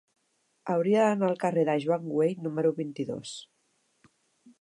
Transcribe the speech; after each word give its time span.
Hauria 0.75 1.01
d'anar 1.07 1.27
al 1.27 1.37
carrer 1.43 1.65
de 1.69 1.75
Joan 1.83 2.07
Güell 2.13 2.41
número 2.47 2.73
vint-i-dos. 2.81 3.35